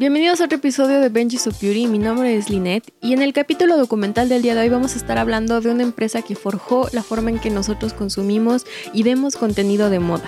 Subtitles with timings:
[0.00, 3.34] Bienvenidos a otro episodio de Benji's of Beauty, mi nombre es Lynette y en el
[3.34, 6.88] capítulo documental del día de hoy vamos a estar hablando de una empresa que forjó
[6.92, 10.24] la forma en que nosotros consumimos y vemos contenido de moda.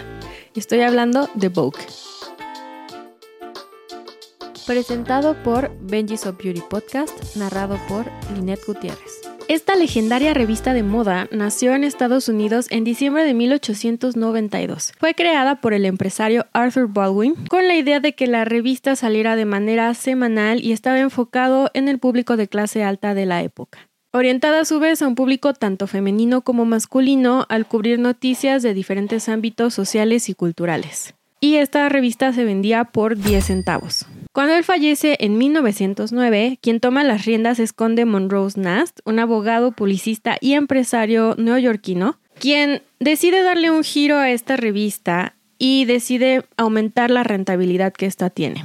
[0.55, 1.81] Estoy hablando de Vogue.
[4.67, 8.05] Presentado por Benji's of Beauty Podcast, narrado por
[8.37, 9.22] Lynette Gutiérrez.
[9.49, 14.93] Esta legendaria revista de moda nació en Estados Unidos en diciembre de 1892.
[14.99, 19.37] Fue creada por el empresario Arthur Baldwin con la idea de que la revista saliera
[19.37, 23.89] de manera semanal y estaba enfocado en el público de clase alta de la época.
[24.13, 28.75] Orientada a su vez a un público tanto femenino como masculino al cubrir noticias de
[28.75, 31.15] diferentes ámbitos sociales y culturales.
[31.41, 34.07] Y esta revista se vendía por 10 centavos.
[34.33, 40.39] Cuando él fallece en 1909, quien toma las riendas es Conde Nast, un abogado, publicista
[40.41, 47.25] y empresario neoyorquino, quien decide darle un giro a esta revista y decide aumentar la
[47.25, 48.65] rentabilidad que ésta tiene.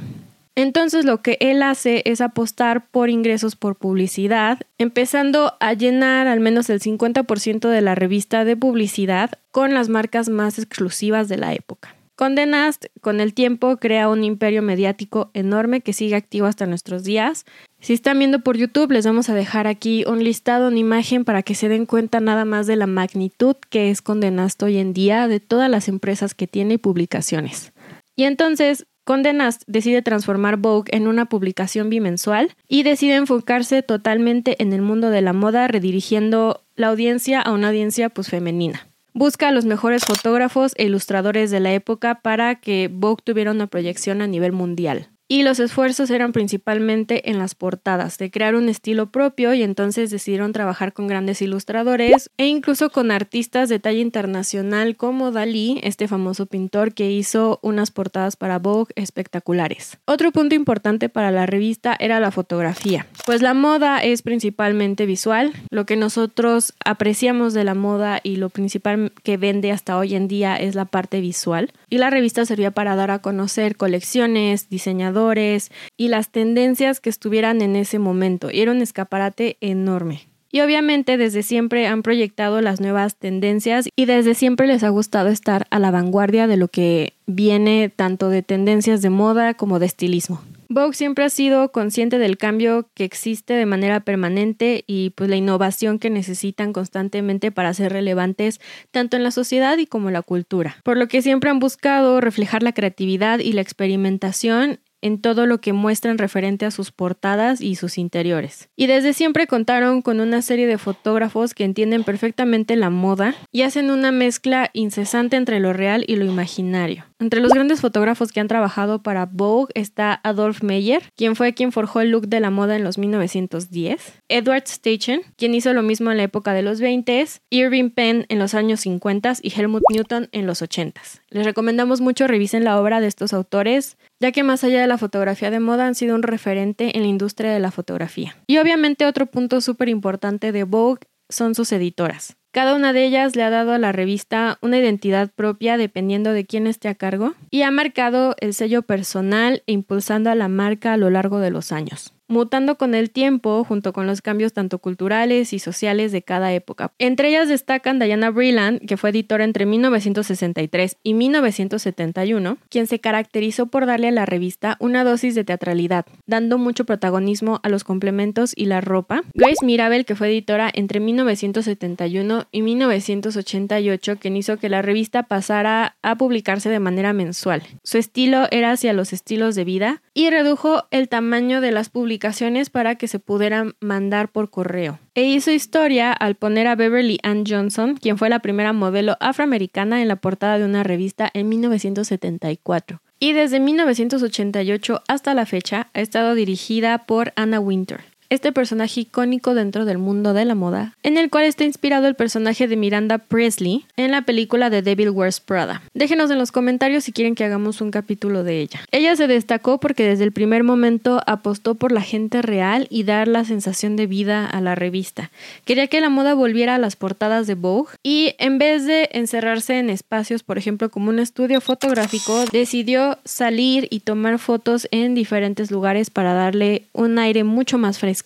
[0.54, 6.40] Entonces lo que él hace es apostar por ingresos por publicidad, empezando a llenar al
[6.40, 11.52] menos el 50% de la revista de publicidad con las marcas más exclusivas de la
[11.52, 11.94] época.
[12.18, 17.04] Conde Nast, con el tiempo, crea un imperio mediático enorme que sigue activo hasta nuestros
[17.04, 17.44] días.
[17.78, 21.44] Si están viendo por YouTube, les vamos a dejar aquí un listado, una imagen para
[21.44, 24.92] que se den cuenta nada más de la magnitud que es Conde Nast hoy en
[24.92, 27.72] día, de todas las empresas que tiene y publicaciones.
[28.16, 34.60] Y entonces, Conde Nast decide transformar Vogue en una publicación bimensual y decide enfocarse totalmente
[34.60, 38.87] en el mundo de la moda, redirigiendo la audiencia a una audiencia pues femenina.
[39.14, 43.66] Busca a los mejores fotógrafos e ilustradores de la época para que Vogue tuviera una
[43.66, 48.70] proyección a nivel mundial y los esfuerzos eran principalmente en las portadas, de crear un
[48.70, 54.00] estilo propio y entonces decidieron trabajar con grandes ilustradores e incluso con artistas de talla
[54.00, 59.98] internacional como Dalí, este famoso pintor que hizo unas portadas para Vogue espectaculares.
[60.06, 65.52] Otro punto importante para la revista era la fotografía, pues la moda es principalmente visual,
[65.68, 70.28] lo que nosotros apreciamos de la moda y lo principal que vende hasta hoy en
[70.28, 75.70] día es la parte visual, y la revista servía para dar a conocer colecciones, diseñadores,
[75.98, 78.50] y las tendencias que estuvieran en ese momento.
[78.50, 80.22] Y era un escaparate enorme.
[80.50, 85.28] Y obviamente desde siempre han proyectado las nuevas tendencias y desde siempre les ha gustado
[85.28, 89.84] estar a la vanguardia de lo que viene tanto de tendencias de moda como de
[89.84, 90.40] estilismo.
[90.70, 95.36] Vogue siempre ha sido consciente del cambio que existe de manera permanente y pues la
[95.36, 100.20] innovación que necesitan constantemente para ser relevantes tanto en la sociedad y como en la
[100.20, 100.76] cultura.
[100.84, 105.60] Por lo que siempre han buscado reflejar la creatividad y la experimentación en todo lo
[105.60, 108.68] que muestran referente a sus portadas y sus interiores.
[108.76, 113.62] Y desde siempre contaron con una serie de fotógrafos que entienden perfectamente la moda y
[113.62, 117.04] hacen una mezcla incesante entre lo real y lo imaginario.
[117.20, 121.72] Entre los grandes fotógrafos que han trabajado para Vogue está Adolf Meyer, quien fue quien
[121.72, 126.12] forjó el look de la moda en los 1910, Edward Steichen, quien hizo lo mismo
[126.12, 130.28] en la época de los 20, Irving Penn en los años 50 y Helmut Newton
[130.32, 131.00] en los 80.
[131.30, 134.96] Les recomendamos mucho revisen la obra de estos autores, ya que más allá de la
[134.96, 138.36] fotografía de moda han sido un referente en la industria de la fotografía.
[138.46, 142.36] Y obviamente otro punto súper importante de Vogue son sus editoras.
[142.50, 146.46] Cada una de ellas le ha dado a la revista una identidad propia dependiendo de
[146.46, 150.94] quién esté a cargo y ha marcado el sello personal e impulsando a la marca
[150.94, 154.78] a lo largo de los años mutando con el tiempo junto con los cambios tanto
[154.78, 156.92] culturales y sociales de cada época.
[156.98, 163.66] Entre ellas destacan Diana Breland, que fue editora entre 1963 y 1971, quien se caracterizó
[163.66, 168.52] por darle a la revista una dosis de teatralidad, dando mucho protagonismo a los complementos
[168.54, 169.22] y la ropa.
[169.34, 175.96] Grace Mirabel, que fue editora entre 1971 y 1988, quien hizo que la revista pasara
[176.02, 177.62] a publicarse de manera mensual.
[177.82, 182.70] Su estilo era hacia los estilos de vida y redujo el tamaño de las publicaciones
[182.70, 184.98] para que se pudieran mandar por correo.
[185.14, 190.02] E hizo historia al poner a Beverly Ann Johnson, quien fue la primera modelo afroamericana
[190.02, 193.00] en la portada de una revista en 1974.
[193.20, 199.54] Y desde 1988 hasta la fecha ha estado dirigida por Anna Winter este personaje icónico
[199.54, 203.18] dentro del mundo de la moda, en el cual está inspirado el personaje de Miranda
[203.18, 205.82] Presley en la película de Devil Wears Prada.
[205.94, 208.80] Déjenos en los comentarios si quieren que hagamos un capítulo de ella.
[208.92, 213.28] Ella se destacó porque desde el primer momento apostó por la gente real y dar
[213.28, 215.30] la sensación de vida a la revista.
[215.64, 219.78] Quería que la moda volviera a las portadas de Vogue y en vez de encerrarse
[219.78, 225.70] en espacios, por ejemplo, como un estudio fotográfico, decidió salir y tomar fotos en diferentes
[225.70, 228.17] lugares para darle un aire mucho más fresco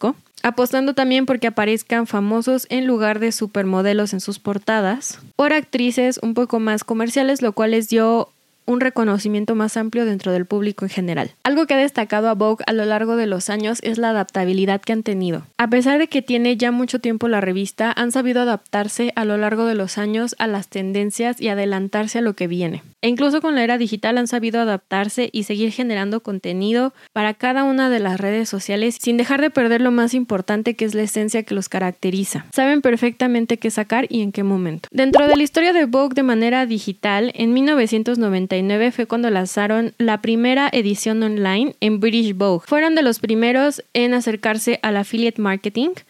[0.42, 6.34] apostando también porque aparezcan famosos en lugar de supermodelos en sus portadas, por actrices un
[6.34, 8.28] poco más comerciales, lo cual les dio
[8.64, 11.32] un reconocimiento más amplio dentro del público en general.
[11.42, 14.80] Algo que ha destacado a Vogue a lo largo de los años es la adaptabilidad
[14.80, 15.44] que han tenido.
[15.62, 19.36] A pesar de que tiene ya mucho tiempo la revista, han sabido adaptarse a lo
[19.36, 22.82] largo de los años a las tendencias y adelantarse a lo que viene.
[23.00, 27.62] E incluso con la era digital han sabido adaptarse y seguir generando contenido para cada
[27.62, 31.02] una de las redes sociales sin dejar de perder lo más importante que es la
[31.02, 32.46] esencia que los caracteriza.
[32.52, 34.88] Saben perfectamente qué sacar y en qué momento.
[34.92, 40.22] Dentro de la historia de Vogue de manera digital, en 1999 fue cuando lanzaron la
[40.22, 42.64] primera edición online en British Vogue.
[42.66, 45.51] Fueron de los primeros en acercarse al affiliate marketing,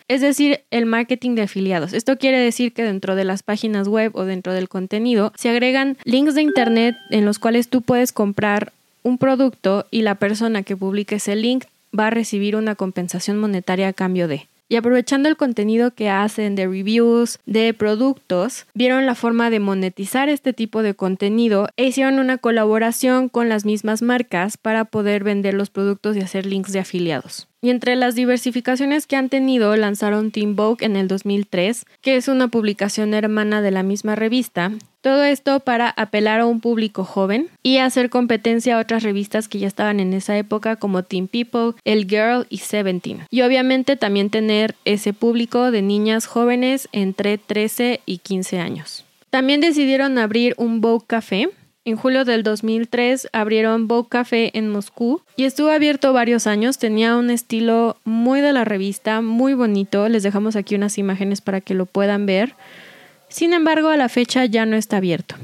[0.09, 1.93] es decir, el marketing de afiliados.
[1.93, 5.97] Esto quiere decir que dentro de las páginas web o dentro del contenido se agregan
[6.05, 8.73] links de internet en los cuales tú puedes comprar
[9.03, 11.65] un producto y la persona que publique ese link
[11.99, 14.47] va a recibir una compensación monetaria a cambio de.
[14.73, 20.31] Y aprovechando el contenido que hacen de reviews de productos, vieron la forma de monetizar
[20.31, 25.53] este tipo de contenido e hicieron una colaboración con las mismas marcas para poder vender
[25.53, 27.49] los productos y hacer links de afiliados.
[27.61, 32.29] Y entre las diversificaciones que han tenido, lanzaron Team Vogue en el 2003, que es
[32.29, 34.73] una publicación hermana de la misma revista.
[35.03, 39.59] Todo esto para apelar a un público joven y hacer competencia a otras revistas que
[39.59, 43.27] ya estaban en esa época como Teen People, El Girl y Seventeen.
[43.29, 49.05] Y obviamente también tener ese público de niñas jóvenes entre 13 y 15 años.
[49.29, 51.49] También decidieron abrir un Vogue Café,
[51.85, 56.79] en julio del 2003 abrieron Vogue Café en Moscú y estuvo abierto varios años.
[56.79, 60.09] Tenía un estilo muy de la revista, muy bonito.
[60.09, 62.55] Les dejamos aquí unas imágenes para que lo puedan ver.
[63.33, 65.37] Sin embargo, a la fecha ya no está abierto.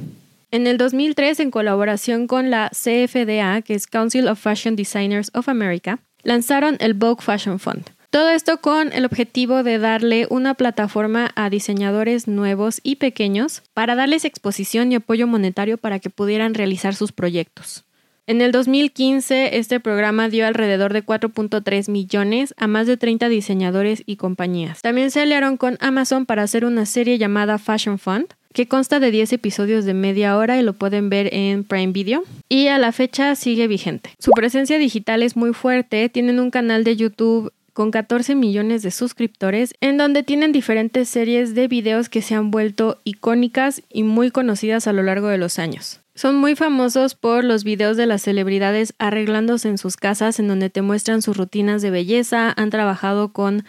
[0.51, 5.49] En el 2003, en colaboración con la CFDA, que es Council of Fashion Designers of
[5.49, 7.85] America, lanzaron el Vogue Fashion Fund.
[8.11, 13.95] Todo esto con el objetivo de darle una plataforma a diseñadores nuevos y pequeños para
[13.95, 17.85] darles exposición y apoyo monetario para que pudieran realizar sus proyectos.
[18.29, 24.03] En el 2015, este programa dio alrededor de 4.3 millones a más de 30 diseñadores
[24.05, 24.83] y compañías.
[24.83, 29.11] También se aliaron con Amazon para hacer una serie llamada Fashion Fund, que consta de
[29.11, 32.23] 10 episodios de media hora y lo pueden ver en Prime Video.
[32.51, 34.11] Y a la fecha sigue vigente.
[34.19, 38.91] Su presencia digital es muy fuerte, tienen un canal de YouTube con 14 millones de
[38.91, 44.33] suscriptores, en donde tienen diferentes series de videos que se han vuelto icónicas y muy
[44.33, 46.01] conocidas a lo largo de los años.
[46.17, 50.71] Son muy famosos por los videos de las celebridades arreglándose en sus casas, en donde
[50.71, 53.65] te muestran sus rutinas de belleza, han trabajado con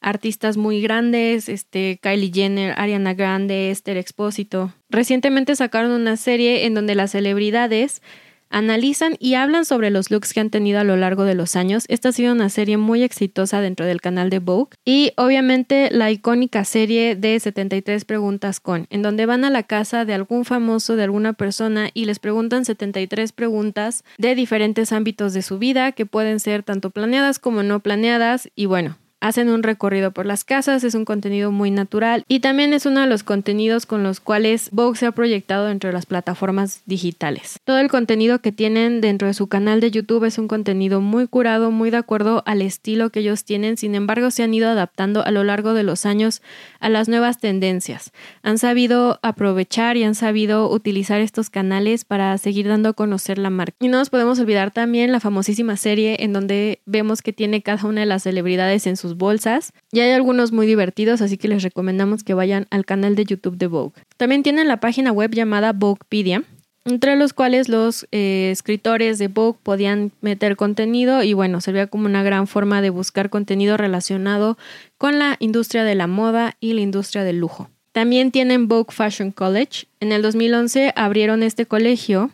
[0.00, 4.72] artistas muy grandes, este Kylie Jenner, Ariana Grande, Esther Expósito.
[4.88, 8.02] Recientemente sacaron una serie en donde las celebridades
[8.50, 11.84] analizan y hablan sobre los looks que han tenido a lo largo de los años.
[11.88, 16.10] Esta ha sido una serie muy exitosa dentro del canal de Vogue y obviamente la
[16.10, 20.96] icónica serie de 73 preguntas con, en donde van a la casa de algún famoso,
[20.96, 26.06] de alguna persona y les preguntan 73 preguntas de diferentes ámbitos de su vida que
[26.06, 30.84] pueden ser tanto planeadas como no planeadas y bueno, hacen un recorrido por las casas,
[30.84, 34.70] es un contenido muy natural y también es uno de los contenidos con los cuales
[34.72, 37.58] Vogue se ha proyectado dentro de las plataformas digitales.
[37.64, 41.26] Todo el contenido que tienen dentro de su canal de YouTube es un contenido muy
[41.26, 45.24] curado, muy de acuerdo al estilo que ellos tienen, sin embargo se han ido adaptando
[45.24, 46.42] a lo largo de los años
[46.80, 48.12] a las nuevas tendencias.
[48.42, 53.50] Han sabido aprovechar y han sabido utilizar estos canales para seguir dando a conocer la
[53.50, 53.76] marca.
[53.80, 57.86] Y no nos podemos olvidar también la famosísima serie en donde vemos que tiene cada
[57.86, 59.72] una de las celebridades en bolsas.
[59.92, 63.56] Y hay algunos muy divertidos, así que les recomendamos que vayan al canal de YouTube
[63.56, 63.92] de Vogue.
[64.16, 66.44] También tienen la página web llamada Voguepedia,
[66.84, 72.06] entre los cuales los eh, escritores de Vogue podían meter contenido y bueno, servía como
[72.06, 74.56] una gran forma de buscar contenido relacionado
[74.96, 77.68] con la industria de la moda y la industria del lujo.
[77.92, 79.86] También tienen Vogue Fashion College.
[80.00, 82.30] En el 2011 abrieron este colegio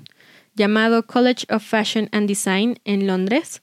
[0.55, 3.63] llamado College of Fashion and Design en Londres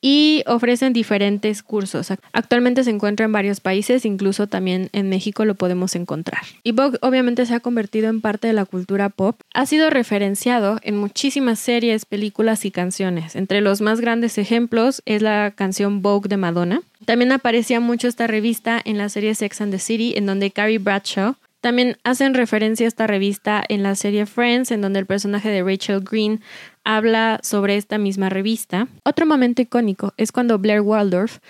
[0.00, 2.12] y ofrecen diferentes cursos.
[2.32, 6.42] Actualmente se encuentra en varios países, incluso también en México lo podemos encontrar.
[6.62, 9.40] Y Vogue obviamente se ha convertido en parte de la cultura pop.
[9.54, 13.36] Ha sido referenciado en muchísimas series, películas y canciones.
[13.36, 16.82] Entre los más grandes ejemplos es la canción Vogue de Madonna.
[17.04, 20.78] También aparecía mucho esta revista en la serie Sex and the City, en donde Carrie
[20.78, 21.36] Bradshaw
[21.66, 25.64] también hacen referencia a esta revista en la serie Friends, en donde el personaje de
[25.64, 26.40] Rachel Green
[26.86, 28.88] habla sobre esta misma revista.
[29.04, 31.40] Otro momento icónico es cuando Blair Waldorf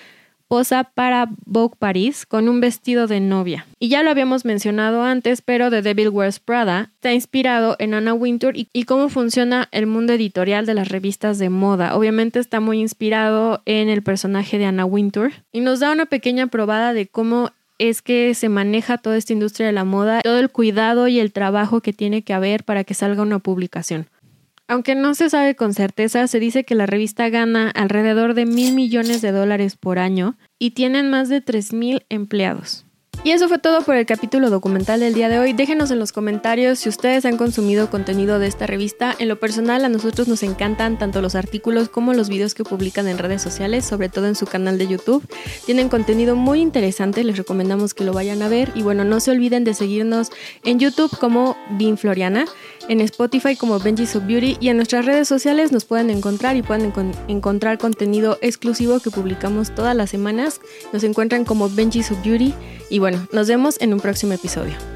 [0.48, 3.66] posa para Vogue Paris con un vestido de novia.
[3.78, 8.14] Y ya lo habíamos mencionado antes, pero The Devil Wears Prada está inspirado en Anna
[8.14, 11.96] Wintour y, y, cómo funciona el mundo editorial de las revistas de moda.
[11.96, 16.46] Obviamente está muy inspirado en el personaje de Anna Wintour y nos da una pequeña
[16.46, 20.50] probada de cómo es que se maneja toda esta industria de la moda, todo el
[20.50, 24.06] cuidado y el trabajo que tiene que haber para que salga una publicación.
[24.68, 28.74] Aunque no se sabe con certeza, se dice que la revista gana alrededor de mil
[28.74, 32.86] millones de dólares por año y tienen más de 3.000 empleados.
[33.24, 35.52] Y eso fue todo por el capítulo documental del día de hoy.
[35.52, 39.16] Déjenos en los comentarios si ustedes han consumido contenido de esta revista.
[39.18, 43.08] En lo personal a nosotros nos encantan tanto los artículos como los videos que publican
[43.08, 45.26] en redes sociales, sobre todo en su canal de YouTube.
[45.64, 48.70] Tienen contenido muy interesante, les recomendamos que lo vayan a ver.
[48.76, 50.30] Y bueno, no se olviden de seguirnos
[50.62, 52.44] en YouTube como Bean Floriana,
[52.88, 56.62] en Spotify como Benji's of Beauty y en nuestras redes sociales nos pueden encontrar y
[56.62, 56.92] pueden
[57.28, 60.60] encontrar contenido exclusivo que publicamos todas las semanas.
[60.92, 62.54] Nos encuentran como Benji's of Beauty
[62.90, 64.95] y bueno, nos vemos en un próximo episodio.